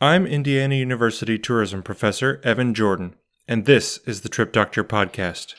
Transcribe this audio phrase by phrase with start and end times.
[0.00, 3.16] I'm Indiana University tourism professor Evan Jordan,
[3.48, 5.56] and this is the Trip Doctor podcast.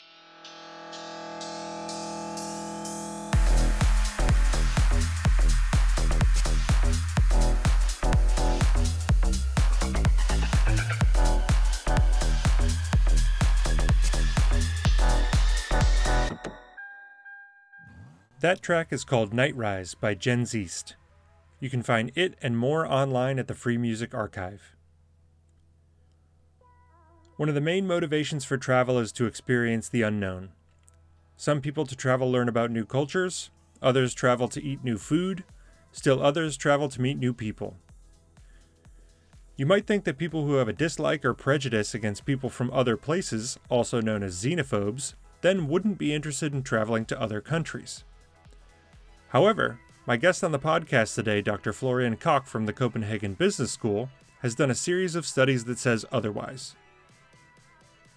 [18.40, 20.96] That track is called Night Rise by Jens East.
[21.60, 24.76] You can find it and more online at the Free Music Archive.
[27.36, 30.50] One of the main motivations for travel is to experience the unknown.
[31.36, 33.50] Some people to travel learn about new cultures,
[33.82, 35.44] others travel to eat new food,
[35.92, 37.78] still others travel to meet new people.
[39.56, 42.96] You might think that people who have a dislike or prejudice against people from other
[42.96, 48.06] places, also known as xenophobes, then wouldn't be interested in traveling to other countries.
[49.30, 51.74] However, my guest on the podcast today, Dr.
[51.74, 54.10] Florian Kock from the Copenhagen Business School,
[54.42, 56.76] has done a series of studies that says otherwise.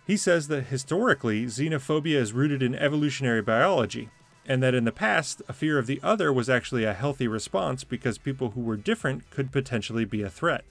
[0.06, 4.10] He says that historically, xenophobia is rooted in evolutionary biology,
[4.46, 7.84] and that in the past, a fear of the other was actually a healthy response
[7.84, 10.64] because people who were different could potentially be a threat.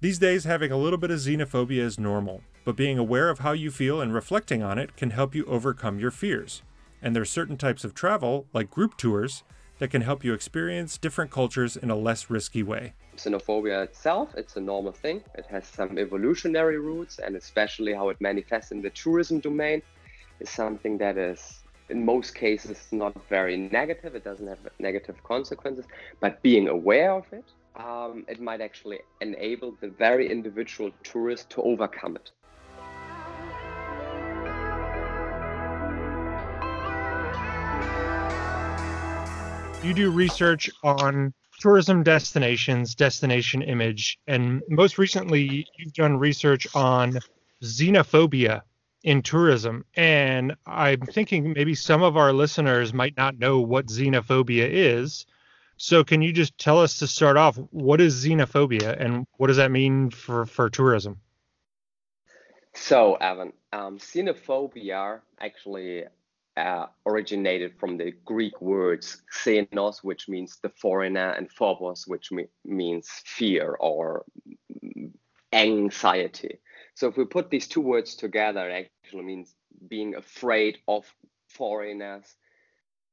[0.00, 3.52] These days, having a little bit of xenophobia is normal, but being aware of how
[3.52, 6.62] you feel and reflecting on it can help you overcome your fears
[7.02, 9.42] and there are certain types of travel, like group tours,
[9.78, 12.94] that can help you experience different cultures in a less risky way.
[13.16, 15.22] Xenophobia itself, it's a normal thing.
[15.34, 19.82] It has some evolutionary roots, and especially how it manifests in the tourism domain
[20.40, 24.14] is something that is, in most cases, not very negative.
[24.14, 25.86] It doesn't have negative consequences,
[26.20, 27.44] but being aware of it,
[27.76, 32.30] um, it might actually enable the very individual tourist to overcome it.
[39.86, 47.16] You do research on tourism destinations, destination image, and most recently you've done research on
[47.62, 48.62] xenophobia
[49.04, 49.84] in tourism.
[49.94, 55.24] And I'm thinking maybe some of our listeners might not know what xenophobia is.
[55.76, 59.58] So can you just tell us to start off what is xenophobia and what does
[59.58, 61.20] that mean for, for tourism?
[62.74, 66.04] So, Evan, um, xenophobia actually
[66.56, 72.48] uh, originated from the Greek words xenos, which means the foreigner, and phobos, which me-
[72.64, 74.24] means fear or
[75.52, 76.58] anxiety.
[76.94, 79.54] So if we put these two words together, it actually means
[79.88, 81.04] being afraid of
[81.48, 82.24] foreigners,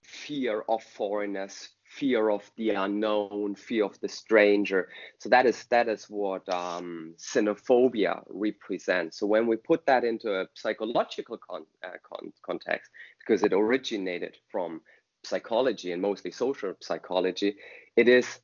[0.04, 4.90] fear of foreigners, fear of the unknown, fear of the stranger.
[5.20, 9.20] So that is that is what um, xenophobia represents.
[9.20, 14.38] So when we put that into a psychological con- uh, con- context, because it originated
[14.50, 14.81] from
[15.24, 17.56] psychology and mostly social psychology,
[17.96, 18.40] it is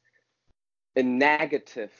[0.95, 1.91] a negative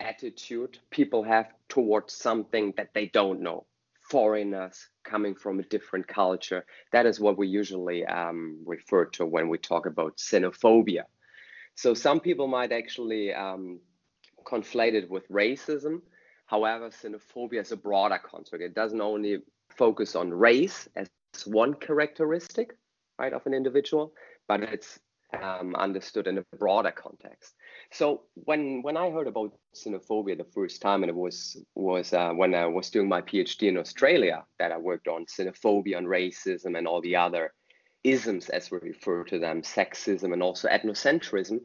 [0.00, 3.64] attitude people have towards something that they don't know
[4.10, 6.64] foreigners coming from a different culture.
[6.92, 11.04] That is what we usually um, refer to when we talk about xenophobia.
[11.74, 13.80] So some people might actually um,
[14.44, 16.02] conflate it with racism.
[16.46, 18.62] However, xenophobia is a broader concept.
[18.62, 19.38] It doesn't only
[19.70, 21.08] focus on race as
[21.46, 22.76] one characteristic,
[23.18, 24.12] right, of an individual,
[24.46, 25.00] but it's
[25.42, 27.54] um, understood in a broader context.
[27.90, 32.32] So when when I heard about xenophobia the first time, and it was was uh,
[32.32, 36.76] when I was doing my PhD in Australia that I worked on xenophobia and racism
[36.76, 37.52] and all the other
[38.02, 41.60] isms as we refer to them, sexism and also ethnocentrism.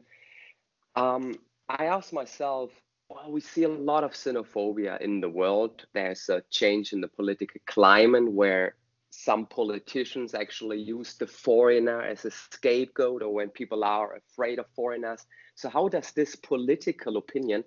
[0.96, 1.34] Um,
[1.68, 2.70] I asked myself,
[3.08, 5.86] well, we see a lot of xenophobia in the world.
[5.94, 8.74] There's a change in the political climate where
[9.10, 14.66] some politicians actually use the foreigner as a scapegoat or when people are afraid of
[14.76, 15.26] foreigners.
[15.56, 17.64] So, how does this political opinion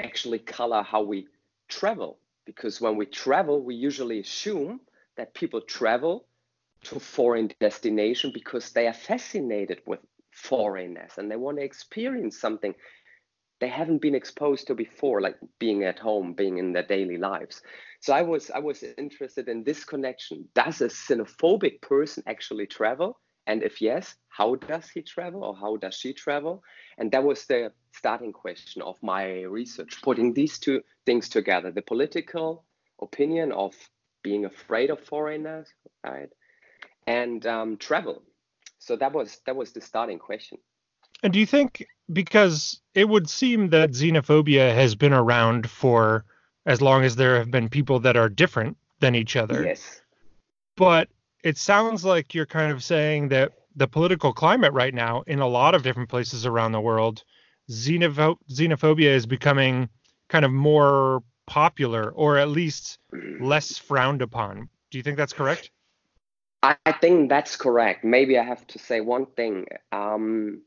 [0.00, 1.28] actually color how we
[1.68, 2.18] travel?
[2.46, 4.80] Because when we travel, we usually assume
[5.16, 6.26] that people travel
[6.84, 10.00] to foreign destination because they are fascinated with
[10.30, 12.74] foreignness and they want to experience something
[13.60, 17.62] they haven't been exposed to before, like being at home, being in their daily lives.
[18.02, 20.48] So I was I was interested in this connection.
[20.54, 23.20] Does a xenophobic person actually travel?
[23.46, 26.64] And if yes, how does he travel or how does she travel?
[26.98, 31.82] And that was the starting question of my research, putting these two things together the
[31.82, 32.64] political
[33.00, 33.74] opinion of
[34.24, 35.68] being afraid of foreigners,
[36.04, 36.30] right?
[37.06, 38.22] And um, travel.
[38.80, 40.58] So that was that was the starting question.
[41.22, 46.24] And do you think because it would seem that xenophobia has been around for
[46.66, 49.64] as long as there have been people that are different than each other.
[49.64, 50.00] Yes.
[50.76, 51.08] But
[51.42, 55.48] it sounds like you're kind of saying that the political climate right now in a
[55.48, 57.24] lot of different places around the world
[57.70, 59.88] xenopho- xenophobia is becoming
[60.28, 62.98] kind of more popular or at least
[63.40, 64.68] less frowned upon.
[64.90, 65.70] Do you think that's correct?
[66.62, 68.04] I think that's correct.
[68.04, 69.66] Maybe I have to say one thing.
[69.90, 70.62] Um,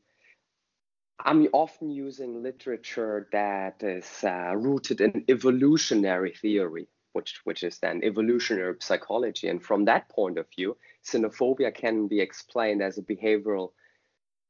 [1.24, 8.02] I'm often using literature that is uh, rooted in evolutionary theory, which which is then
[8.04, 9.48] evolutionary psychology.
[9.48, 13.72] And from that point of view, xenophobia can be explained as a behavioral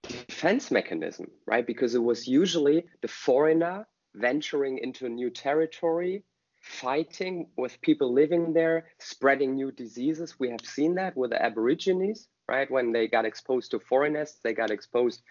[0.02, 1.66] defense mechanism, right?
[1.66, 6.24] Because it was usually the foreigner venturing into a new territory,
[6.60, 10.38] fighting with people living there, spreading new diseases.
[10.38, 12.70] We have seen that with the Aborigines, right?
[12.70, 15.22] When they got exposed to foreigners, they got exposed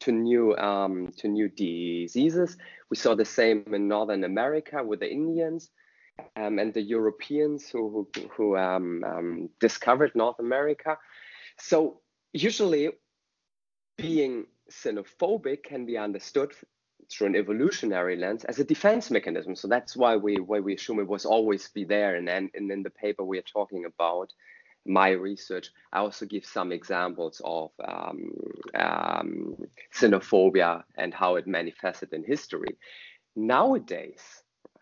[0.00, 2.56] to new um, to new diseases.
[2.90, 5.70] We saw the same in Northern America with the Indians
[6.36, 10.98] um, and the Europeans who who, who um, um discovered North America.
[11.58, 12.00] So
[12.32, 12.90] usually,
[13.96, 16.52] being xenophobic can be understood
[17.10, 19.54] through an evolutionary lens as a defense mechanism.
[19.54, 22.16] So that's why we why we assume it was always be there.
[22.16, 24.32] And then and in the paper we are talking about
[24.86, 28.30] my research, I also give some examples of um,
[28.74, 29.56] um,
[29.94, 32.76] xenophobia and how it manifested in history.
[33.36, 34.20] Nowadays,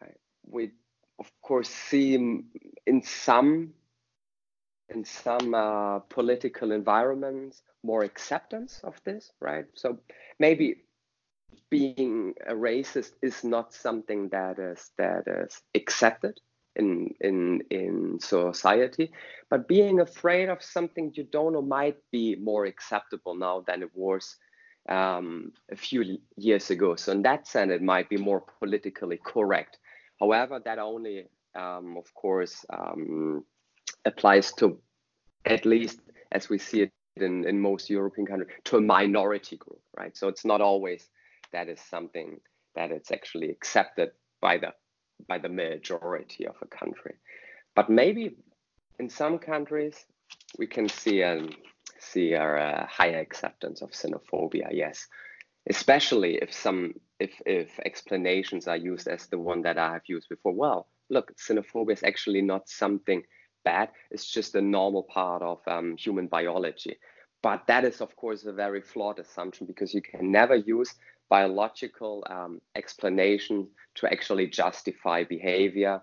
[0.00, 0.70] right, we
[1.18, 3.74] of course see in some
[4.88, 9.64] in some uh, political environments more acceptance of this, right?
[9.74, 9.98] So
[10.38, 10.82] maybe
[11.70, 16.38] being a racist is not something that is that is accepted
[16.76, 19.12] in in in society.
[19.50, 23.90] But being afraid of something you don't know might be more acceptable now than it
[23.94, 24.36] was
[24.88, 26.96] um, a few years ago.
[26.96, 29.78] So in that sense it might be more politically correct.
[30.18, 33.44] However that only um, of course um,
[34.04, 34.78] applies to
[35.44, 36.00] at least
[36.32, 40.16] as we see it in, in most european countries to a minority group right?
[40.16, 41.08] So it's not always
[41.52, 42.40] that is something
[42.74, 44.10] that it's actually accepted
[44.40, 44.72] by the
[45.28, 47.14] by the majority of a country.
[47.74, 48.36] But maybe
[48.98, 50.04] in some countries
[50.58, 51.48] we can see a
[51.98, 54.68] see a, higher acceptance of xenophobia.
[54.72, 55.06] Yes,
[55.68, 60.28] especially if some if if explanations are used as the one that I have used
[60.28, 60.52] before.
[60.52, 63.22] Well, look, xenophobia is actually not something
[63.64, 63.90] bad.
[64.10, 66.96] It's just a normal part of um, human biology.
[67.42, 70.94] But that is, of course, a very flawed assumption because you can never use
[71.32, 75.98] biological um, explanation to actually justify behavior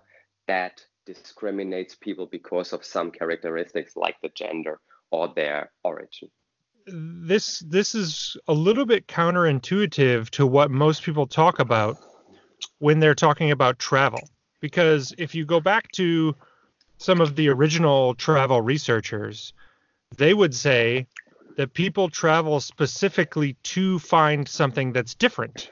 [0.48, 4.80] that discriminates people because of some characteristics like the gender
[5.12, 6.28] or their origin.
[6.88, 11.96] This this is a little bit counterintuitive to what most people talk about
[12.80, 14.28] when they're talking about travel.
[14.58, 16.34] Because if you go back to
[16.98, 19.52] some of the original travel researchers,
[20.16, 21.06] they would say
[21.60, 25.70] that people travel specifically to find something that's different.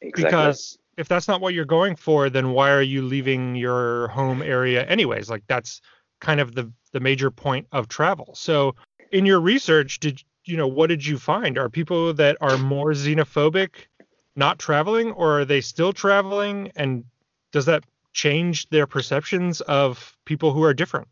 [0.00, 0.24] Exactly.
[0.24, 4.42] Because if that's not what you're going for, then why are you leaving your home
[4.42, 5.30] area anyways?
[5.30, 5.80] Like that's
[6.18, 8.34] kind of the the major point of travel.
[8.34, 8.74] So
[9.12, 11.58] in your research, did you know what did you find?
[11.58, 13.86] Are people that are more xenophobic
[14.34, 17.04] not traveling or are they still traveling and
[17.52, 21.06] does that change their perceptions of people who are different?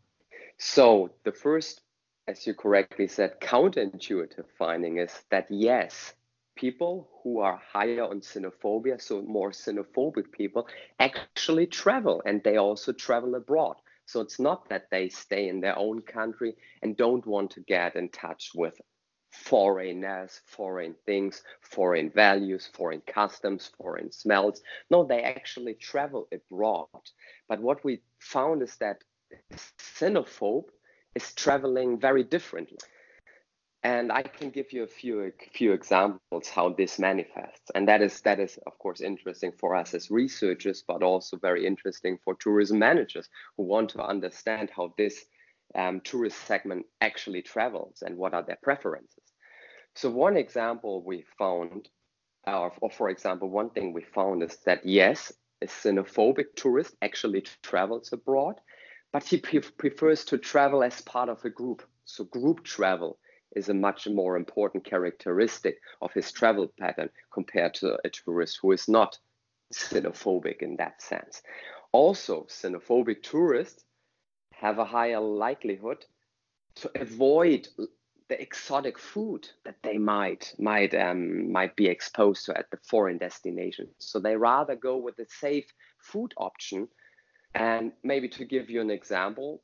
[0.57, 1.82] So the first
[2.27, 6.13] as you correctly said, counterintuitive finding is that yes,
[6.55, 10.67] people who are higher on xenophobia, so more xenophobic people,
[10.99, 13.75] actually travel and they also travel abroad.
[14.05, 17.95] So it's not that they stay in their own country and don't want to get
[17.95, 18.79] in touch with
[19.31, 24.61] foreigners, foreign things, foreign values, foreign customs, foreign smells.
[24.89, 26.87] No, they actually travel abroad.
[27.47, 29.03] But what we found is that
[29.51, 30.65] xenophobe
[31.15, 32.77] is traveling very differently.
[33.85, 37.69] And I can give you a few few examples how this manifests.
[37.75, 41.65] And that is that is of course interesting for us as researchers, but also very
[41.67, 43.27] interesting for tourism managers
[43.57, 45.25] who want to understand how this
[45.75, 49.33] um, tourist segment actually travels and what are their preferences.
[49.95, 51.89] So one example we found,
[52.47, 57.43] or, or for example, one thing we found is that yes, a xenophobic tourist actually
[57.61, 58.55] travels abroad,
[59.13, 61.83] but he pre prefers to travel as part of a group.
[62.03, 63.19] So group travel
[63.55, 68.71] is a much more important characteristic of his travel pattern compared to a tourist who
[68.71, 69.17] is not
[69.71, 71.43] xenophobic in that sense.
[71.91, 73.85] Also, xenophobic tourists
[74.51, 76.05] have a higher likelihood
[76.75, 77.67] to avoid
[78.29, 83.19] the exotic food that they might might um, might be exposed to at the foreign
[83.19, 83.89] destination.
[83.99, 85.67] So they rather go with the safe
[85.99, 86.87] food option
[87.55, 89.61] and maybe to give you an example,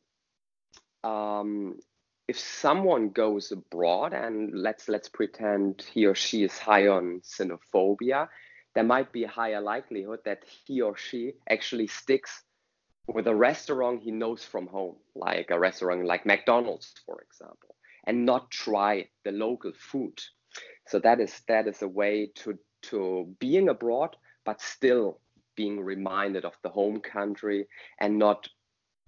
[1.04, 1.80] um,
[2.28, 8.28] if someone goes abroad and let's let's pretend he or she is high on xenophobia,
[8.76, 12.44] there might be a higher likelihood that he or she actually sticks
[13.08, 18.26] with a restaurant he knows from home, like a restaurant like McDonald's, for example, and
[18.26, 20.20] not try the local food.
[20.88, 24.16] So that is that is a way to to being abroad,
[24.46, 25.20] but still
[25.60, 27.68] being reminded of the home country
[28.00, 28.48] and not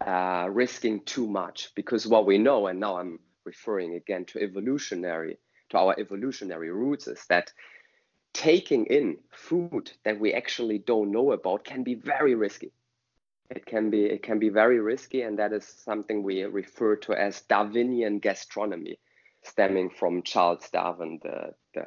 [0.06, 1.70] uh, risking too much.
[1.76, 5.38] Because what we know, and now I'm referring again to evolutionary
[5.70, 7.54] to our evolutionary roots, is that
[8.34, 12.72] taking in food that we actually don't know about can be very risky
[13.52, 17.12] it can be it can be very risky and that is something we refer to
[17.14, 18.98] as darwinian gastronomy
[19.44, 21.86] stemming from charles darwin the the,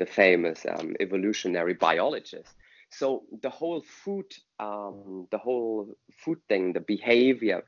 [0.00, 2.52] the famous um, evolutionary biologist
[2.90, 4.26] so the whole food
[4.58, 7.62] um, the whole food thing the behavior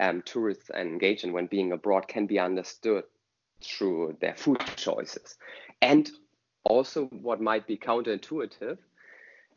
[0.00, 3.04] um, tourists engage in when being abroad can be understood
[3.62, 5.36] through their food choices
[5.80, 6.10] and
[6.64, 8.78] also what might be counterintuitive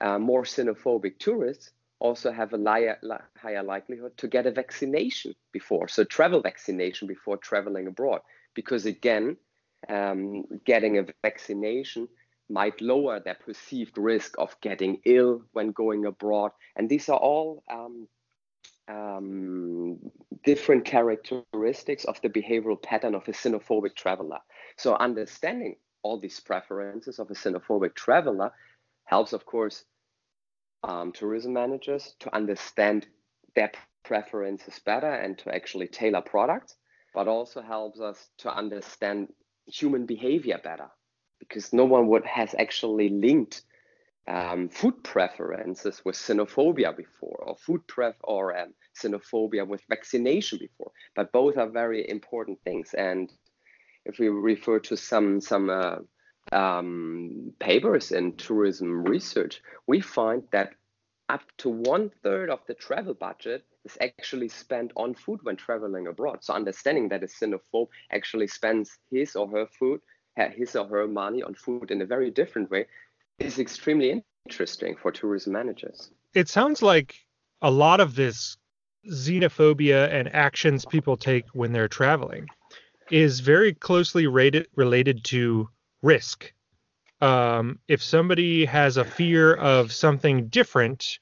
[0.02, 5.88] uh, more xenophobic tourists also have a li- higher likelihood to get a vaccination before,
[5.88, 8.22] so travel vaccination before traveling abroad.
[8.54, 9.38] Because again,
[9.90, 12.08] um, getting a vaccination
[12.50, 16.52] might lower their perceived risk of getting ill when going abroad.
[16.76, 18.08] And these are all um,
[18.88, 20.00] um,
[20.44, 24.40] different characteristics of the behavioral pattern of a xenophobic traveler.
[24.78, 28.52] So understanding all these preferences of a xenophobic traveler
[29.06, 29.84] helps, of course,
[30.84, 33.08] um, tourism managers to understand
[33.56, 33.72] their
[34.04, 36.76] preferences better and to actually tailor products,
[37.16, 39.30] but also helps us to understand
[39.66, 40.90] human behavior better
[41.40, 43.62] because no one would has actually linked
[44.28, 50.92] um, food preferences with xenophobia before or food pref or um, xenophobia with vaccination before
[51.16, 53.32] but both are very important things and
[54.06, 55.98] if we refer to some some uh,
[56.52, 60.74] um, papers in tourism research, we find that
[61.30, 66.08] up to one third of the travel budget is actually spent on food when traveling
[66.08, 66.44] abroad.
[66.44, 70.02] So understanding that a xenophobe actually spends his or her food,
[70.38, 72.86] his or her money on food in a very different way
[73.40, 76.12] is extremely interesting for tourism managers.
[76.34, 77.16] It sounds like
[77.62, 78.58] a lot of this
[79.10, 82.48] xenophobia and actions people take when they're traveling
[83.12, 85.70] is very closely rated, related to
[86.02, 86.52] risk.
[87.22, 91.20] Um, if somebody has a fear of something different,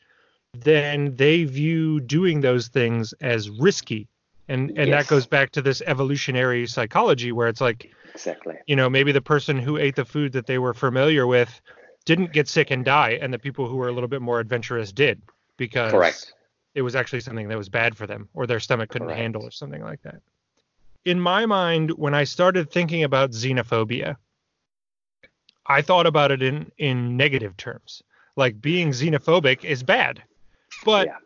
[0.53, 4.07] then they view doing those things as risky.
[4.47, 5.03] And and yes.
[5.03, 9.21] that goes back to this evolutionary psychology where it's like exactly you know maybe the
[9.21, 11.61] person who ate the food that they were familiar with
[12.05, 14.91] didn't get sick and die and the people who were a little bit more adventurous
[14.91, 15.21] did
[15.55, 16.33] because Correct.
[16.75, 19.21] it was actually something that was bad for them or their stomach couldn't Correct.
[19.21, 20.21] handle or something like that
[21.05, 24.15] in my mind, when I started thinking about xenophobia,
[25.65, 28.03] I thought about it in in negative terms.
[28.35, 30.23] Like being xenophobic is bad.
[30.83, 31.17] But yeah.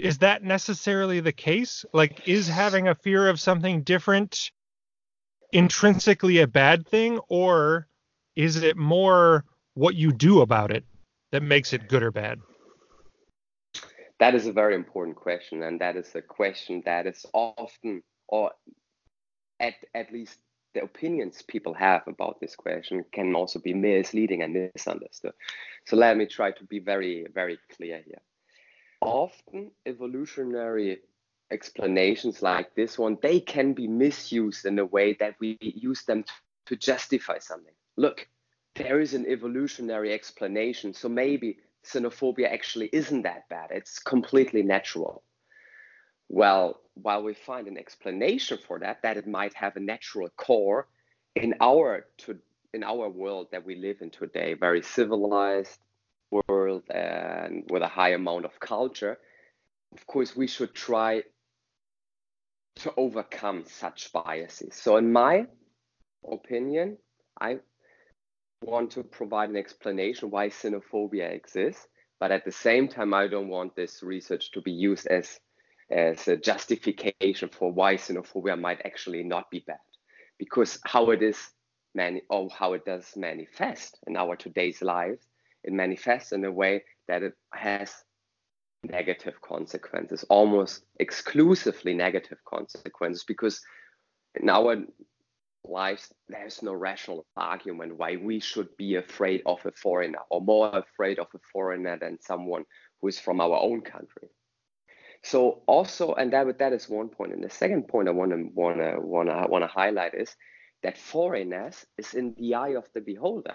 [0.00, 1.84] Is that necessarily the case?
[1.92, 4.50] Like is having a fear of something different
[5.52, 7.86] intrinsically a bad thing or
[8.36, 10.84] is it more what you do about it
[11.32, 12.38] that makes it good or bad?
[14.18, 18.52] That is a very important question and that is a question that is often or
[19.58, 20.38] at at least
[20.74, 25.32] the opinions people have about this question can also be misleading and misunderstood.
[25.86, 28.20] So let me try to be very, very clear here.
[29.00, 31.00] Often evolutionary
[31.50, 36.24] explanations like this one, they can be misused in a way that we use them
[36.66, 37.72] to justify something.
[37.96, 38.28] Look,
[38.76, 40.94] there is an evolutionary explanation.
[40.94, 43.70] So maybe xenophobia actually isn't that bad.
[43.70, 45.22] It's completely natural.
[46.28, 50.86] Well, while we find an explanation for that, that it might have a natural core
[51.34, 52.38] in our to
[52.72, 55.78] in our world that we live in today, very civilized
[56.30, 59.18] world and with a high amount of culture,
[59.92, 61.22] of course we should try
[62.76, 64.74] to overcome such biases.
[64.74, 65.46] So in my
[66.30, 66.98] opinion,
[67.40, 67.58] I
[68.62, 71.86] want to provide an explanation why xenophobia exists,
[72.18, 75.38] but at the same time I don't want this research to be used as
[75.90, 79.80] as a justification for why xenophobia might actually not be bad
[80.38, 81.36] because how it is
[81.96, 85.26] many or how it does manifest in our today's lives
[85.64, 87.92] it manifests in a way that it has
[88.82, 93.60] negative consequences almost exclusively negative consequences because
[94.40, 94.76] in our
[95.64, 100.70] lives there's no rational argument why we should be afraid of a foreigner or more
[100.70, 102.64] afraid of a foreigner than someone
[103.00, 104.30] who is from our own country
[105.22, 107.32] so also, and that that is one point.
[107.32, 110.34] And the second point I want to want to want to want to highlight is
[110.82, 113.54] that foreigners is in the eye of the beholder.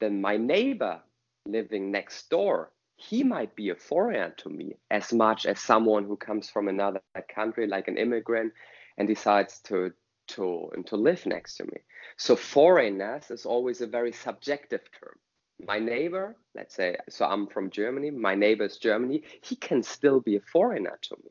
[0.00, 1.00] Then my neighbor
[1.46, 6.16] living next door, he might be a foreigner to me as much as someone who
[6.16, 7.00] comes from another
[7.34, 8.52] country, like an immigrant,
[8.98, 9.92] and decides to
[10.28, 11.78] to to live next to me.
[12.16, 15.18] So foreignness is always a very subjective term.
[15.66, 18.10] My neighbor, let's say, so I'm from Germany.
[18.10, 19.22] My neighbor is Germany.
[19.42, 21.30] He can still be a foreigner to me.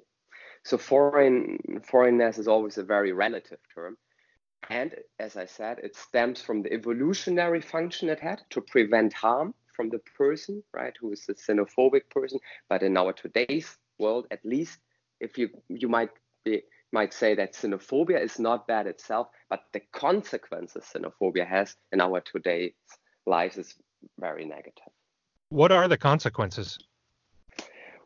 [0.64, 3.98] So foreign foreignness is always a very relative term.
[4.70, 9.56] And as I said, it stems from the evolutionary function it had to prevent harm
[9.76, 12.40] from the person, right, who is a xenophobic person.
[12.68, 14.80] But in our today's world, at least,
[15.20, 16.12] if you you might
[16.46, 22.02] be might say that xenophobia is not bad itself, but the consequences xenophobia has in
[22.02, 22.74] our today's
[23.26, 23.76] lives is
[24.20, 24.94] very negative.
[25.50, 26.78] What are the consequences?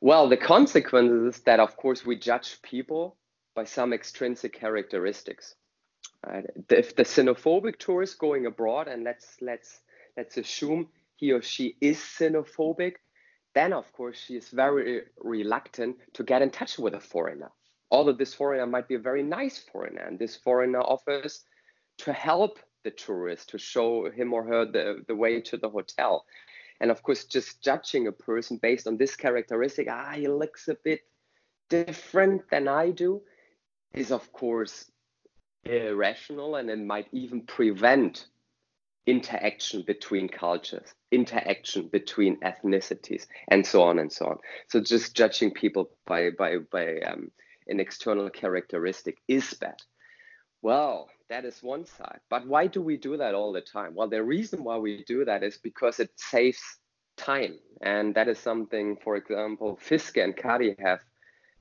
[0.02, 3.16] Well, the consequences is that, of course, we judge people
[3.56, 5.56] by some extrinsic characteristics.
[6.26, 6.46] Right?
[6.70, 9.82] If the xenophobic tourist going abroad, and let's let's
[10.16, 12.96] let's assume he or she is xenophobic,
[13.54, 17.52] then of course she is very reluctant to get in touch with a foreigner.
[17.92, 21.44] Although this foreigner might be a very nice foreigner, and this foreigner offers
[22.00, 26.26] to help the tourist to show him or her the, the way to the hotel.
[26.80, 30.76] And of course, just judging a person based on this characteristic, ah, he looks a
[30.84, 31.02] bit
[31.70, 33.22] different than I do,
[33.94, 34.92] is of course
[35.66, 38.28] irrational and it might even prevent
[39.06, 44.38] interaction between cultures, interaction between ethnicities, and so on and so on.
[44.70, 47.32] So just judging people by by by um,
[47.68, 49.80] an external characteristic is bad.
[50.62, 52.20] Well, that is one side.
[52.30, 53.96] But why do we do that all the time?
[53.96, 56.62] Well, the reason why we do that is because it saves
[57.18, 57.60] time.
[57.82, 61.02] And that is something, for example, Fiske and Cuddy have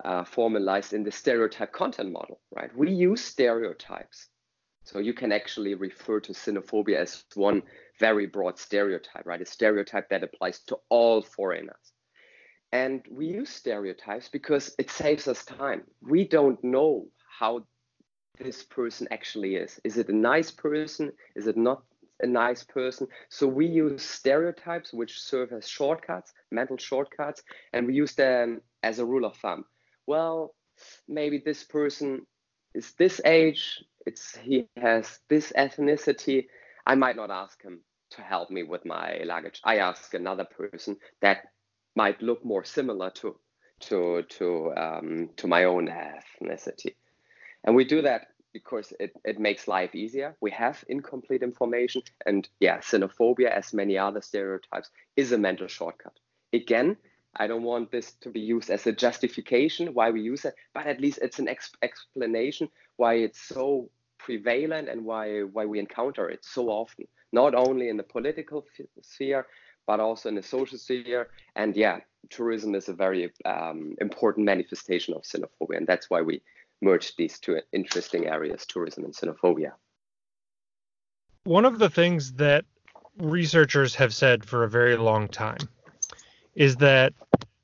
[0.04, 2.74] uh, formalized in the stereotype content model, right?
[2.76, 4.28] We use stereotypes.
[4.84, 7.62] So you can actually refer to xenophobia as one
[8.00, 9.40] very broad stereotype, right?
[9.40, 11.92] A stereotype that applies to all foreigners.
[12.72, 15.84] And we use stereotypes because it saves us time.
[16.00, 17.06] We don't know
[17.38, 17.64] how
[18.38, 19.78] this person actually is.
[19.84, 21.12] Is it a nice person?
[21.36, 21.82] Is it not
[22.20, 23.06] a nice person?
[23.28, 28.98] So we use stereotypes which serve as shortcuts, mental shortcuts, and we use them as
[28.98, 29.64] a rule of thumb.
[30.06, 30.54] Well,
[31.08, 32.26] maybe this person
[32.74, 36.46] is this age, it's he has this ethnicity.
[36.86, 39.60] I might not ask him to help me with my luggage.
[39.64, 41.48] I ask another person that
[41.94, 43.36] might look more similar to
[43.80, 46.94] to to um, to my own ethnicity.
[47.64, 50.36] And we do that because it, it makes life easier.
[50.40, 52.02] We have incomplete information.
[52.26, 56.18] And yeah, xenophobia, as many other stereotypes, is a mental shortcut.
[56.52, 56.96] Again,
[57.36, 60.86] I don't want this to be used as a justification why we use it, but
[60.86, 66.28] at least it's an ex- explanation why it's so prevalent and why why we encounter
[66.28, 68.64] it so often, not only in the political
[69.02, 69.46] sphere
[69.86, 71.28] but also in the social sphere.
[71.56, 76.40] And yeah, tourism is a very um, important manifestation of xenophobia, and that's why we
[76.80, 79.72] merged these two interesting areas, tourism and xenophobia.
[81.44, 82.64] One of the things that
[83.18, 85.58] researchers have said for a very long time
[86.54, 87.12] is that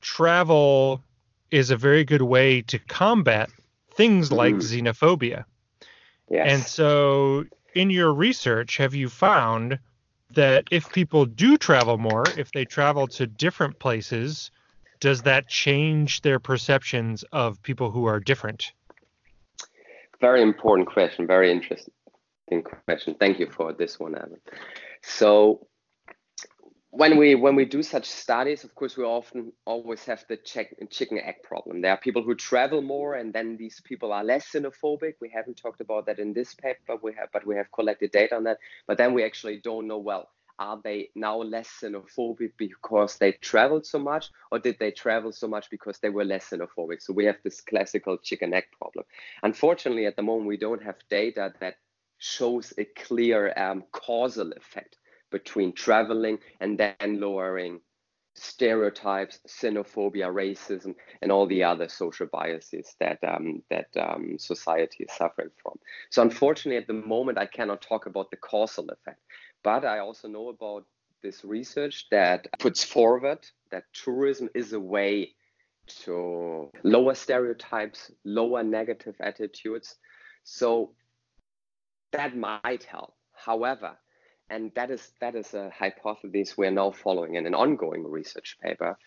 [0.00, 1.02] travel
[1.50, 3.50] is a very good way to combat
[3.94, 4.60] things like mm.
[4.60, 5.44] xenophobia.
[6.30, 6.46] Yes.
[6.50, 9.78] And so, in your research, have you found
[10.34, 14.50] that if people do travel more, if they travel to different places,
[15.00, 18.72] does that change their perceptions of people who are different?
[20.20, 21.26] Very important question.
[21.26, 21.92] Very interesting
[22.84, 23.14] question.
[23.18, 24.40] Thank you for this one, Evan.
[25.02, 25.66] So
[26.90, 30.74] when we when we do such studies, of course, we often always have the check,
[30.90, 31.82] chicken egg problem.
[31.82, 35.14] There are people who travel more, and then these people are less xenophobic.
[35.20, 38.36] We haven't talked about that in this paper, we have, but we have collected data
[38.36, 38.58] on that.
[38.86, 43.86] But then we actually don't know well are they now less xenophobic because they traveled
[43.86, 47.00] so much, or did they travel so much because they were less xenophobic?
[47.00, 49.04] So we have this classical chicken egg problem.
[49.42, 51.76] Unfortunately, at the moment, we don't have data that
[52.18, 54.97] shows a clear um, causal effect
[55.30, 57.80] between traveling and then lowering
[58.34, 65.12] stereotypes, xenophobia, racism, and all the other social biases that um, that um, society is
[65.12, 65.78] suffering from.
[66.10, 69.20] So unfortunately, at the moment, I cannot talk about the causal effect.
[69.62, 70.86] But I also know about
[71.22, 75.34] this research that puts forward that tourism is a way
[76.04, 79.96] to lower stereotypes, lower negative attitudes.
[80.44, 80.92] So
[82.12, 83.14] that might help.
[83.32, 83.96] However,
[84.50, 88.98] and that is that is a hypothesis we're now following in an ongoing research paper.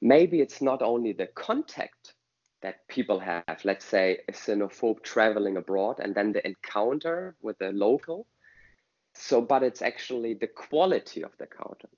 [0.00, 2.14] Maybe it's not only the contact
[2.62, 7.70] that people have, let's say a xenophobe traveling abroad, and then the encounter with a
[7.72, 8.26] local,
[9.14, 11.92] so, but it's actually the quality of the content.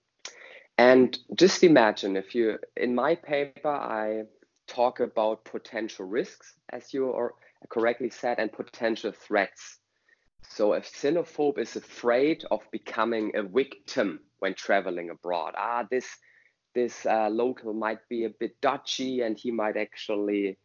[0.76, 4.24] And just imagine if you, in my paper, I
[4.66, 7.34] talk about potential risks, as you are
[7.68, 9.78] correctly said, and potential threats.
[10.48, 16.06] So if xenophobe is afraid of becoming a victim when traveling abroad, ah, this
[16.74, 20.58] this uh, local might be a bit dodgy and he might actually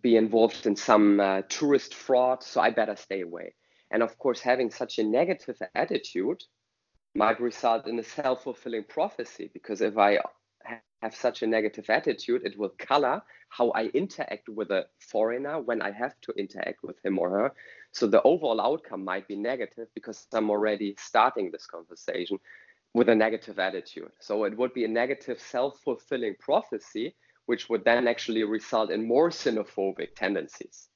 [0.00, 3.54] be involved in some uh, tourist fraud, so I better stay away.
[3.90, 6.42] And of course, having such a negative attitude
[7.14, 10.18] might result in a self fulfilling prophecy because if I
[11.02, 15.82] have such a negative attitude, it will color how I interact with a foreigner when
[15.82, 17.52] I have to interact with him or her.
[17.92, 22.38] So the overall outcome might be negative because I'm already starting this conversation
[22.94, 24.12] with a negative attitude.
[24.20, 27.14] So it would be a negative self fulfilling prophecy,
[27.46, 30.88] which would then actually result in more xenophobic tendencies.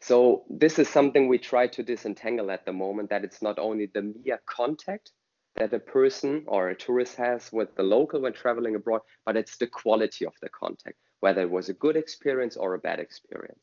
[0.00, 3.86] So this is something we try to disentangle at the moment that it's not only
[3.86, 5.12] the mere contact
[5.56, 9.56] that a person or a tourist has with the local when traveling abroad, but it's
[9.56, 13.60] the quality of the contact, whether it was a good experience or a bad experience.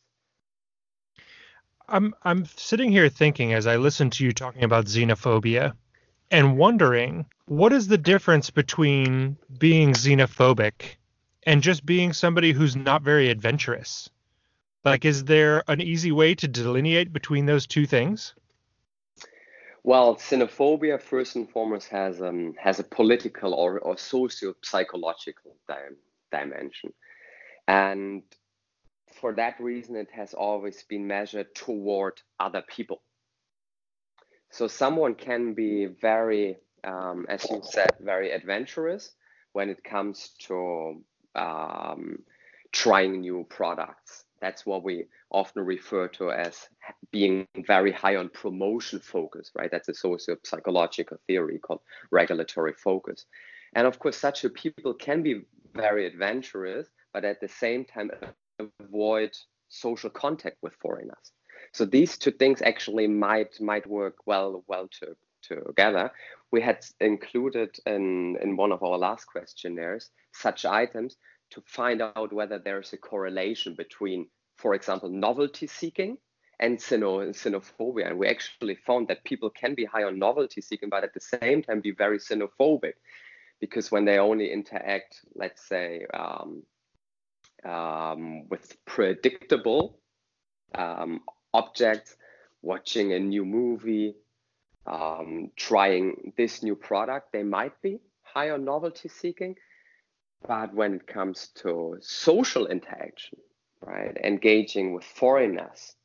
[1.88, 5.74] I'm I'm sitting here thinking as I listen to you talking about xenophobia
[6.30, 10.96] and wondering what is the difference between being xenophobic
[11.44, 14.10] and just being somebody who's not very adventurous?
[14.86, 18.34] Like, is there an easy way to delineate between those two things?
[19.84, 25.98] Well, xenophobia first and foremost has um, has a political or, or socio psychological di-
[26.32, 26.94] dimension,
[27.68, 28.24] and
[29.20, 33.02] for that reason, it has always been measured toward other people.
[34.52, 39.14] So someone can be very, um, as you said, very adventurous
[39.54, 41.04] when it comes to
[41.36, 42.20] um,
[42.72, 44.26] trying new products.
[44.42, 46.68] That's what we often refer to as
[47.12, 49.70] being very high on promotion focus, right?
[49.72, 53.26] That's a socio psychological theory called regulatory focus.
[53.74, 58.12] And of course, such a people can be very adventurous, but at the same time
[58.82, 59.32] avoid
[59.70, 61.32] social contact with foreigners.
[61.74, 66.12] So these two things actually might might work well well to, together.
[66.52, 71.16] We had included in, in one of our last questionnaires such items
[71.52, 76.18] to find out whether there's a correlation between, for example, novelty seeking
[76.60, 78.08] and xenophobia.
[78.08, 81.20] And we actually found that people can be high on novelty seeking, but at the
[81.20, 82.94] same time be very xenophobic
[83.60, 86.64] because when they only interact, let's say, um,
[87.64, 90.00] um, with predictable
[90.74, 91.22] um,
[91.54, 92.16] objects,
[92.62, 94.16] watching a new movie,
[94.88, 99.56] um, trying this new product, they might be high on novelty seeking.
[100.48, 103.40] But when it comes to social interaction,
[103.86, 105.96] right, engaging with foreigners,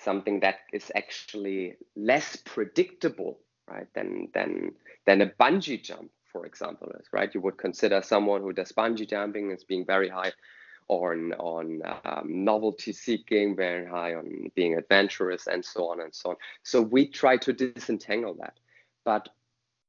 [0.00, 4.72] something that is actually less predictable, right, than than
[5.06, 7.32] than a bungee jump, for example, is right.
[7.34, 10.32] You would consider someone who does bungee jumping as being very high
[10.88, 16.30] on on um, novelty seeking, very high on being adventurous, and so on and so
[16.30, 16.36] on.
[16.64, 18.58] So we try to disentangle that,
[19.04, 19.28] but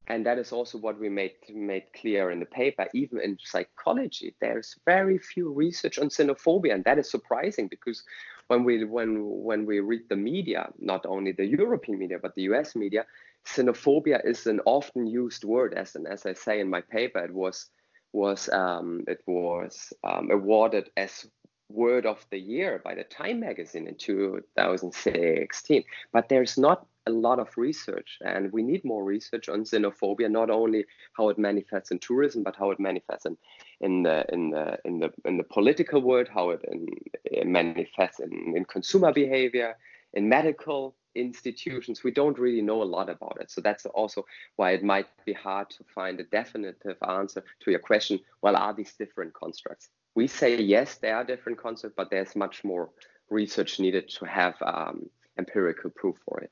[0.08, 2.88] and that is also what we made made clear in the paper.
[2.94, 8.04] Even in psychology, there's very few research on xenophobia, and that is surprising because
[8.48, 12.44] when we when when we read the media, not only the European media but the
[12.44, 12.76] U.S.
[12.76, 13.06] media,
[13.46, 15.74] xenophobia is an often used word.
[15.74, 17.70] As and as I say in my paper, it was
[18.12, 21.26] was um, it was um, awarded as
[21.70, 25.84] word of the year by the Time magazine in 2016.
[26.12, 30.50] But there's not a lot of research, and we need more research on xenophobia, not
[30.50, 30.86] only
[31.18, 33.38] how it manifests in tourism, but how it manifests in,
[33.82, 36.88] in the in the in the in the political world, how it, in,
[37.26, 39.76] it manifests in, in consumer behavior,
[40.14, 43.52] in medical institutions, we don't really know a lot about it.
[43.52, 47.80] So that's also why it might be hard to find a definitive answer to your
[47.80, 48.20] question.
[48.42, 49.90] Well, are these different constructs?
[50.16, 52.90] We say yes, they are different concepts, but there's much more
[53.30, 56.52] research needed to have um, empirical proof for it.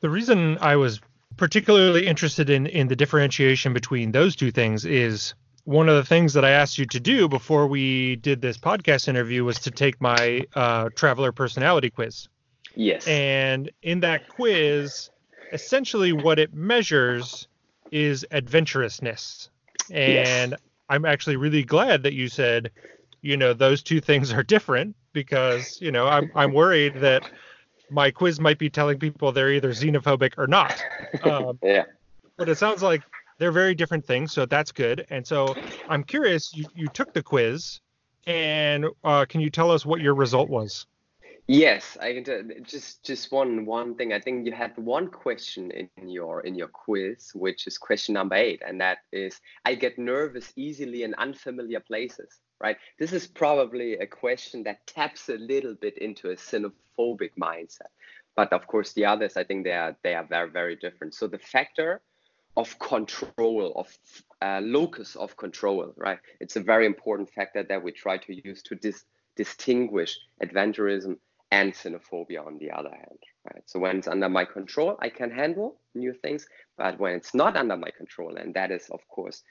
[0.00, 1.00] The reason I was
[1.36, 5.34] particularly interested in in the differentiation between those two things is
[5.64, 9.06] one of the things that I asked you to do before we did this podcast
[9.06, 12.28] interview was to take my uh, traveler personality quiz.
[12.74, 13.06] Yes.
[13.06, 15.10] And in that quiz,
[15.52, 17.48] essentially what it measures
[17.90, 19.50] is adventurousness.
[19.90, 20.60] And yes.
[20.88, 22.70] I'm actually really glad that you said,
[23.20, 27.28] you know, those two things are different because, you know, I'm I'm worried that
[27.90, 30.82] my quiz might be telling people they're either xenophobic or not.
[31.22, 31.84] Um, yeah.
[32.36, 33.02] But it sounds like
[33.38, 35.06] they're very different things, so that's good.
[35.10, 35.54] And so
[35.88, 37.80] I'm curious, you, you took the quiz,
[38.26, 40.86] and uh, can you tell us what your result was?
[41.50, 44.12] Yes, I can tell, just just one one thing.
[44.12, 48.34] I think you had one question in your in your quiz, which is question number
[48.34, 52.38] eight, and that is I get nervous easily in unfamiliar places.
[52.60, 52.76] Right.
[52.98, 57.92] This is probably a question that taps a little bit into a xenophobic mindset,
[58.34, 61.14] but of course the others, I think they are they are very very different.
[61.14, 62.00] So the factor
[62.56, 63.96] of control of
[64.42, 66.18] uh, locus of control, right?
[66.40, 69.04] It's a very important factor that we try to use to dis-
[69.36, 71.18] distinguish adventurism
[71.52, 73.18] and xenophobia on the other hand.
[73.44, 73.62] Right?
[73.66, 77.56] So when it's under my control, I can handle new things, but when it's not
[77.56, 79.44] under my control, and that is of course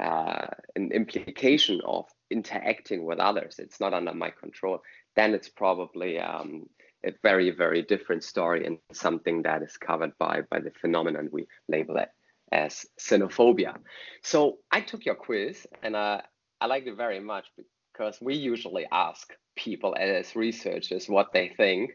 [0.00, 4.82] uh, an implication of interacting with others, it's not under my control,
[5.16, 6.66] then it's probably um,
[7.04, 11.46] a very very different story and something that is covered by by the phenomenon we
[11.68, 12.08] label it
[12.52, 13.76] as xenophobia.
[14.22, 16.20] So I took your quiz and uh,
[16.60, 17.46] I liked it very much
[17.92, 21.92] because we usually ask people as researchers what they think.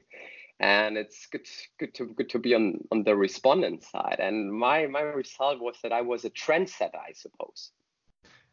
[0.60, 1.48] And it's good
[1.80, 4.18] good to good to be on on the respondent side.
[4.20, 7.72] And my my result was that i was a trendsetter i suppose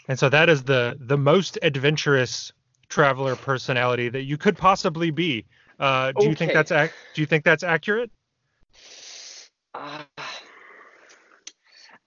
[0.09, 2.53] and so that is the the most adventurous
[2.89, 5.45] traveler personality that you could possibly be
[5.81, 6.29] uh, do okay.
[6.29, 8.11] you think that's ac- do you think that's accurate
[9.75, 10.03] uh,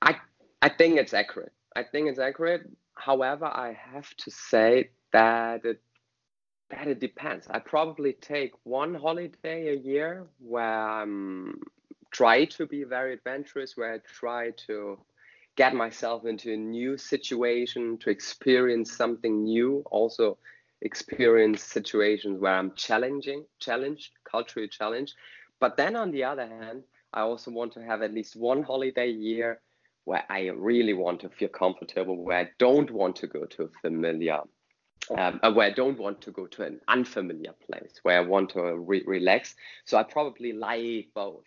[0.01, 0.15] i
[0.61, 5.81] i think it's accurate i think it's accurate however i have to say that it
[6.69, 7.47] that it depends.
[7.49, 11.61] I probably take one holiday a year where I'm
[12.11, 14.99] try to be very adventurous, where I try to
[15.57, 20.37] get myself into a new situation, to experience something new, also
[20.81, 25.15] experience situations where I'm challenging, challenged, culturally challenged.
[25.59, 29.09] But then on the other hand, I also want to have at least one holiday
[29.09, 29.59] year
[30.05, 33.69] where I really want to feel comfortable, where I don't want to go to a
[33.81, 34.39] familiar
[35.17, 38.49] um, uh, where I don't want to go to an unfamiliar place, where I want
[38.51, 39.55] to re- relax.
[39.85, 41.45] So I probably like both.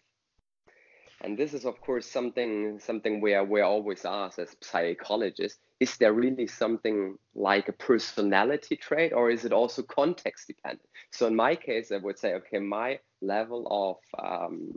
[1.23, 6.15] And this is, of course, something something where we're always asked as psychologists: Is there
[6.15, 10.89] really something like a personality trait, or is it also context dependent?
[11.11, 14.73] So in my case, I would say, okay, my level of um,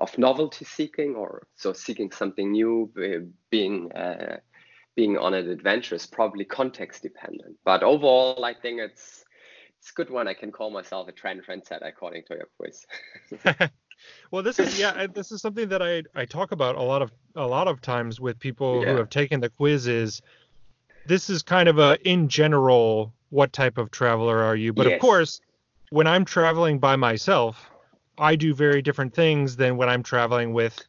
[0.00, 2.90] of novelty seeking, or so seeking something new,
[3.50, 4.38] being uh,
[4.96, 7.56] being on an adventure is probably context dependent.
[7.64, 9.24] But overall, I think it's
[9.78, 10.26] it's a good one.
[10.26, 12.86] I can call myself a trend trendsetter according to your quiz.
[14.30, 17.12] well, this is yeah, this is something that I I talk about a lot of
[17.36, 18.92] a lot of times with people yeah.
[18.92, 19.86] who have taken the quiz.
[19.86, 20.22] Is
[21.06, 24.72] this is kind of a in general what type of traveler are you?
[24.72, 24.94] But yes.
[24.94, 25.40] of course,
[25.90, 27.70] when I'm traveling by myself,
[28.18, 30.80] I do very different things than when I'm traveling with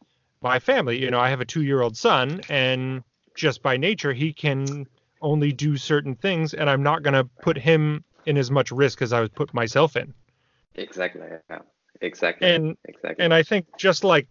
[0.42, 1.00] my family.
[1.00, 3.02] You know, I have a two year old son and
[3.34, 4.86] just by nature he can
[5.20, 9.02] only do certain things and i'm not going to put him in as much risk
[9.02, 10.12] as i would put myself in
[10.74, 11.58] exactly yeah.
[12.00, 12.48] Exactly.
[12.48, 13.24] And exactly.
[13.24, 14.28] and i think just like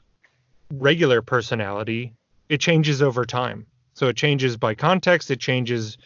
[0.74, 2.14] regular personality
[2.50, 3.66] it changes over time.
[3.94, 5.98] So it changes by context it changes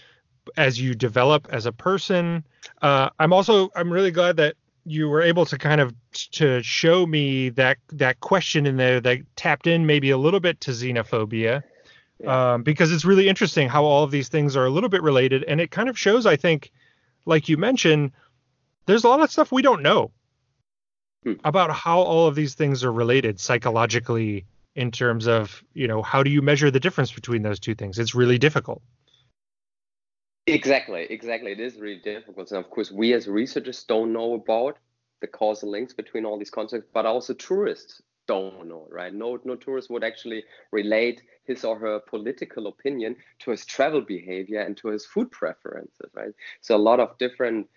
[0.57, 2.43] as you develop as a person.
[2.81, 4.55] Uh, i'm also i'm really glad that
[4.87, 5.93] you were able to kind of
[6.31, 10.61] to show me that that question in there that tapped in maybe a little bit
[10.61, 11.63] to xenophobia
[12.19, 12.53] yeah.
[12.53, 15.43] um, because it's really interesting how all of these things are a little bit related,
[15.43, 16.71] and it kind of shows, I think,
[17.25, 18.11] like you mentioned,
[18.85, 20.11] there's a lot of stuff we don't know
[21.25, 21.33] hmm.
[21.43, 26.23] about how all of these things are related psychologically in terms of you know how
[26.23, 28.81] do you measure the difference between those two things it's really difficult
[30.47, 34.77] exactly exactly it is really difficult and of course we as researchers don't know about
[35.21, 39.13] the causal links between all these concepts but also tourists don't know, right?
[39.13, 44.61] No, no tourist would actually relate his or her political opinion to his travel behavior
[44.61, 46.33] and to his food preferences, right?
[46.61, 47.67] So a lot of different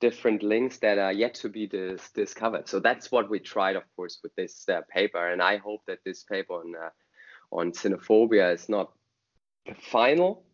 [0.00, 2.68] different links that are yet to be dis- discovered.
[2.68, 6.00] So that's what we tried, of course, with this uh, paper, and I hope that
[6.04, 6.90] this paper on uh,
[7.52, 8.92] on xenophobia is not
[9.66, 10.44] the final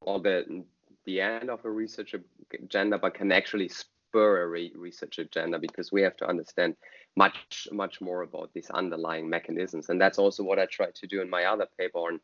[0.00, 0.64] or the
[1.04, 2.14] the end of a research
[2.52, 3.68] agenda, but can actually
[4.14, 6.76] spur a re- research agenda because we have to understand
[7.16, 11.20] much much more about these underlying mechanisms and that's also what i tried to do
[11.20, 12.20] in my other paper on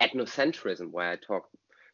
[0.00, 1.48] ethnocentrism where i talk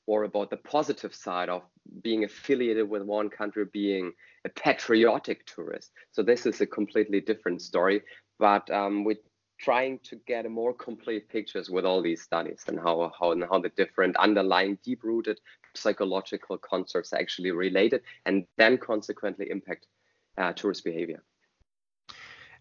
[0.06, 1.62] more about the positive side of
[2.02, 4.12] being affiliated with one country being
[4.44, 5.90] a patriotic tourist.
[6.12, 8.02] So this is a completely different story
[8.38, 9.16] but um, we're
[9.58, 13.58] trying to get more complete pictures with all these studies and how how and how
[13.58, 15.40] the different underlying deep rooted
[15.74, 19.86] psychological concepts are actually related and then consequently impact
[20.38, 21.22] uh, tourist behavior.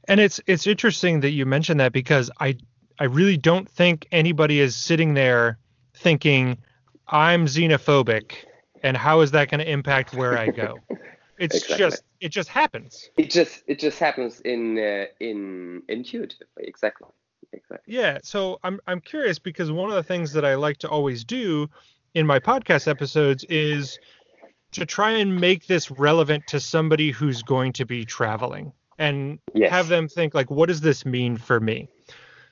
[0.07, 2.57] And it's it's interesting that you mentioned that because I
[2.99, 5.59] I really don't think anybody is sitting there
[5.95, 6.57] thinking
[7.07, 8.33] I'm xenophobic
[8.83, 10.79] and how is that going to impact where I go.
[11.37, 11.77] It's exactly.
[11.77, 13.09] just it just happens.
[13.17, 16.45] It just it just happens in uh, in intuitively.
[16.59, 17.09] Exactly.
[17.51, 17.93] Exactly.
[17.93, 18.19] Yeah.
[18.23, 21.69] So I'm I'm curious because one of the things that I like to always do
[22.13, 23.99] in my podcast episodes is
[24.71, 29.71] to try and make this relevant to somebody who's going to be traveling and yes.
[29.71, 31.87] have them think like what does this mean for me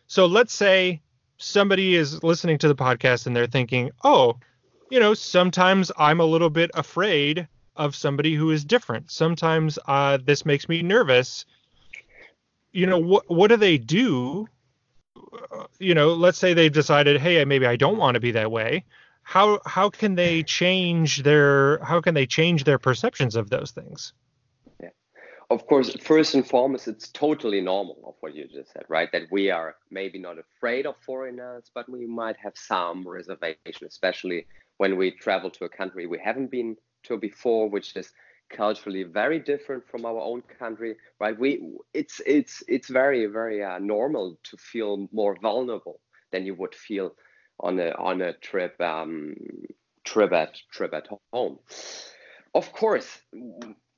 [0.07, 1.01] so let's say
[1.43, 4.37] somebody is listening to the podcast and they're thinking oh
[4.89, 9.11] you know sometimes i'm a little bit afraid of somebody who is different.
[9.11, 11.45] Sometimes uh, this makes me nervous.
[12.71, 14.47] You know what what do they do?
[15.15, 18.51] Uh, you know let's say they've decided hey maybe i don't want to be that
[18.51, 18.85] way.
[19.23, 24.13] How how can they change their how can they change their perceptions of those things
[25.53, 29.23] of course first and foremost it's totally normal of what you just said right that
[29.31, 34.45] we are maybe not afraid of foreigners but we might have some reservation especially
[34.77, 38.11] when we travel to a country we haven't been to before which is
[38.49, 41.49] culturally very different from our own country right we
[41.93, 45.99] it's it's it's very very uh, normal to feel more vulnerable
[46.31, 47.13] than you would feel
[47.59, 49.35] on a on a trip um,
[50.03, 51.59] trip at trip at home.
[52.53, 53.19] Of course,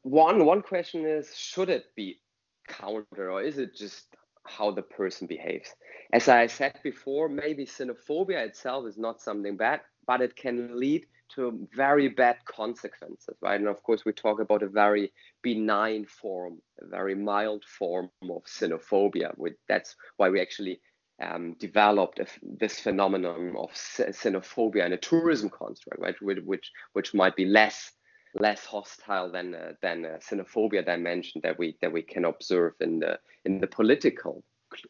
[0.05, 2.19] one one question is should it be
[2.67, 4.05] counter or is it just
[4.45, 5.73] how the person behaves?
[6.13, 11.07] As I said before, maybe xenophobia itself is not something bad, but it can lead
[11.33, 13.59] to very bad consequences, right?
[13.59, 18.43] And of course, we talk about a very benign form, a very mild form of
[18.43, 19.35] xenophobia.
[19.39, 20.81] With that's why we actually
[21.19, 26.15] um, developed this phenomenon of xenophobia in a tourism construct, right?
[26.21, 27.91] Which which might be less
[28.39, 32.99] less hostile than uh, than a xenophobia dimension that we that we can observe in
[32.99, 34.43] the in the political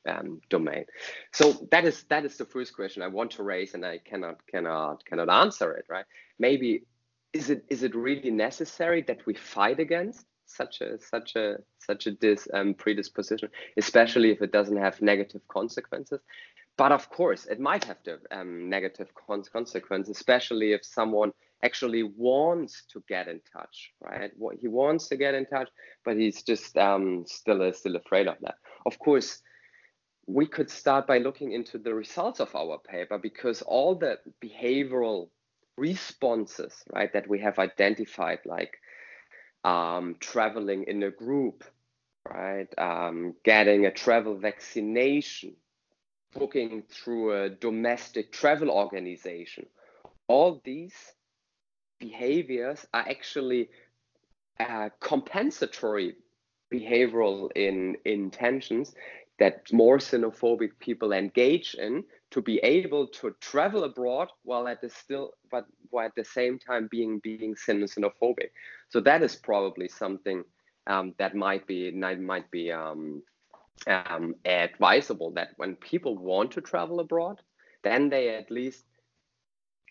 [0.10, 0.86] um, domain.
[1.32, 4.46] So that is that is the first question I want to raise, and I cannot
[4.48, 5.86] cannot cannot answer it.
[5.90, 6.06] Right?
[6.40, 6.84] Maybe
[7.34, 12.08] is it is it really necessary that we fight against such a such a such
[12.08, 16.22] a dis um, predisposition, especially if it doesn't have negative consequences.
[16.78, 21.32] But of course, it might have the um, negative con- consequences, especially if someone
[21.64, 24.32] actually wants to get in touch, right?
[24.38, 25.70] What he wants to get in touch,
[26.04, 28.56] but he's just um, still uh, still afraid of that.
[28.86, 29.42] Of course,
[30.28, 35.30] we could start by looking into the results of our paper because all the behavioral
[35.78, 38.78] responses, right, that we have identified, like
[39.64, 41.64] um, traveling in a group,
[42.28, 42.68] right?
[42.78, 45.56] Um, getting a travel vaccination,
[46.34, 49.66] booking through a domestic travel organization.
[50.28, 50.96] All these
[52.00, 53.70] behaviors are actually
[54.60, 56.16] uh, compensatory
[56.74, 58.94] behavioral in intentions
[59.38, 64.90] that more xenophobic people engage in to be able to travel abroad while at the
[64.90, 68.50] still but while at the same time being being xenophobic.
[68.90, 70.44] So that is probably something
[70.88, 73.22] um, that might be might be um,
[73.88, 77.42] um, advisable that when people want to travel abroad
[77.84, 78.86] then they at least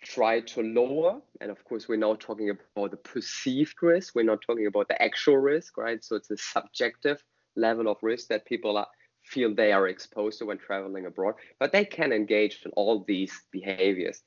[0.04, 4.42] try to lower and of course we're now talking about the perceived risk we're not
[4.46, 7.22] talking about the actual risk right so it's a subjective
[7.56, 8.86] level of risk that people are
[9.24, 13.32] feel they are exposed to when traveling abroad, but they can engage in all these
[13.50, 14.22] behaviors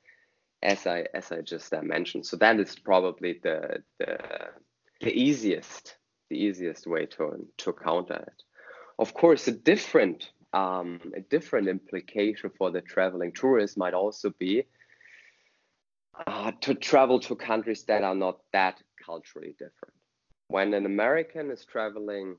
[0.62, 2.26] as I as I just uh, mentioned.
[2.26, 4.18] So that is probably the the
[5.00, 5.96] the easiest
[6.30, 8.42] the easiest way to to counter it.
[8.98, 14.64] Of course, a different um, a different implication for the traveling tourist might also be
[16.26, 19.94] uh, to travel to countries that are not that culturally different.
[20.48, 22.36] When an American is traveling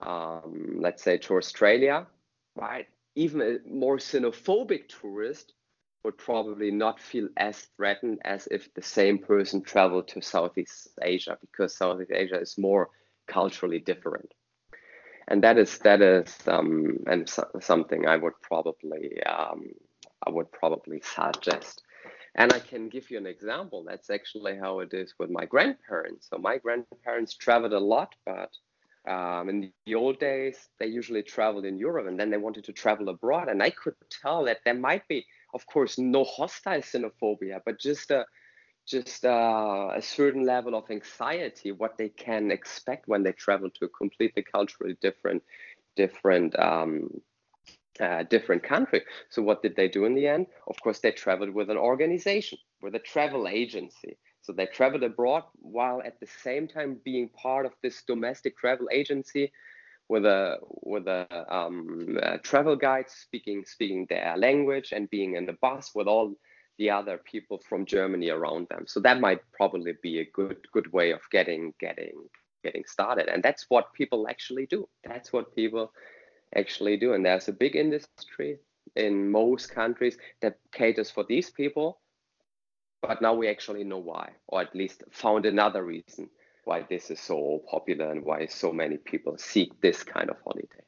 [0.00, 2.06] um, let's say to Australia,
[2.56, 2.86] right?
[3.14, 5.52] Even a more xenophobic tourist
[6.04, 11.38] would probably not feel as threatened as if the same person traveled to Southeast Asia
[11.40, 12.90] because Southeast Asia is more
[13.26, 14.34] culturally different.
[15.28, 19.70] And that is that is um, and so, something I would probably um,
[20.26, 21.82] I would probably suggest.
[22.36, 23.84] And I can give you an example.
[23.86, 26.28] That's actually how it is with my grandparents.
[26.30, 28.50] So my grandparents traveled a lot, but
[29.08, 32.72] um, in the old days, they usually traveled in Europe and then they wanted to
[32.72, 33.48] travel abroad.
[33.48, 38.10] And I could tell that there might be, of course, no hostile xenophobia, but just
[38.10, 38.26] a
[38.86, 43.86] just uh, a certain level of anxiety, what they can expect when they travel to
[43.86, 45.42] a completely culturally different,
[45.96, 47.08] different, um,
[48.00, 49.02] uh, different country.
[49.30, 50.46] So what did they do in the end?
[50.66, 54.16] Of course, they traveled with an organization, with a travel agency.
[54.42, 58.88] So they traveled abroad while at the same time being part of this domestic travel
[58.92, 59.52] agency
[60.08, 65.46] with a with a, um, a travel guide speaking speaking their language and being in
[65.46, 66.34] the bus with all
[66.78, 68.84] the other people from Germany around them.
[68.86, 72.12] So that might probably be a good good way of getting getting
[72.62, 73.28] getting started.
[73.28, 74.88] And that's what people actually do.
[75.04, 75.92] That's what people
[76.56, 77.14] actually do.
[77.14, 78.58] And there's a big industry
[78.96, 81.98] in most countries that caters for these people.
[83.02, 86.30] But now we actually know why, or at least found another reason
[86.64, 90.84] why this is so popular and why so many people seek this kind of holiday.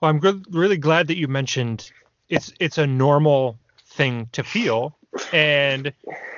[0.00, 1.90] Well, I'm really glad that you mentioned
[2.28, 4.98] it's it's a normal thing to feel,
[5.32, 5.92] and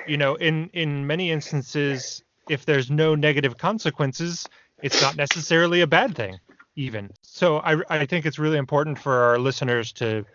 [0.07, 4.47] you know, in in many instances, if there's no negative consequences,
[4.81, 6.39] it's not necessarily a bad thing,
[6.77, 7.11] even.
[7.23, 10.25] So I I think it's really important for our listeners to,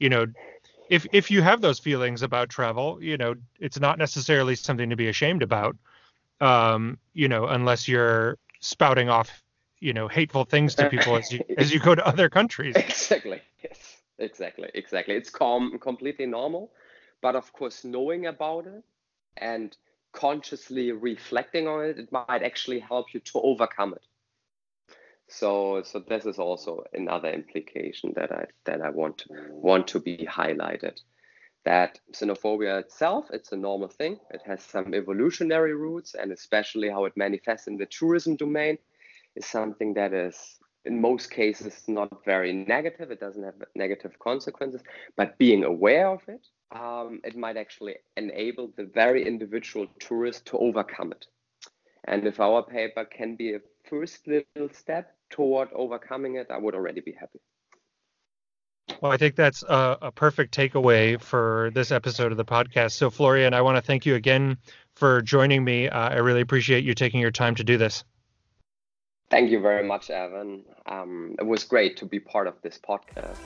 [0.00, 0.26] you know,
[0.88, 4.96] if if you have those feelings about travel, you know, it's not necessarily something to
[4.96, 5.76] be ashamed about.
[6.40, 9.44] Um, you know, unless you're spouting off,
[9.80, 12.76] you know, hateful things to people as you as you go to other countries.
[12.88, 13.42] Exactly.
[13.62, 14.02] Yes.
[14.18, 14.70] Exactly.
[14.74, 15.14] Exactly.
[15.16, 16.70] It's com- completely normal,
[17.22, 18.84] but of course, knowing about it
[19.36, 19.76] and
[20.12, 24.06] consciously reflecting on it, it might actually help you to overcome it.
[25.30, 30.00] So, so this is also another implication that I that I want to, want to
[30.00, 31.00] be highlighted.
[31.64, 34.18] That xenophobia itself, it's a normal thing.
[34.30, 38.78] It has some evolutionary roots, and especially how it manifests in the tourism domain
[39.36, 43.10] is something that is in most cases not very negative.
[43.10, 44.82] It doesn't have negative consequences,
[45.16, 50.58] but being aware of it um, it might actually enable the very individual tourist to
[50.58, 51.26] overcome it.
[52.04, 56.74] And if our paper can be a first little step toward overcoming it, I would
[56.74, 57.40] already be happy.
[59.00, 62.92] Well, I think that's a, a, perfect takeaway for this episode of the podcast.
[62.92, 64.58] So, Florian, I want to thank you again
[64.96, 65.88] for joining me.
[65.88, 68.04] Uh, I really appreciate you taking your time to do this.
[69.30, 70.64] Thank you very much, Evan.
[70.86, 73.38] Um, it was great to be part of this podcast.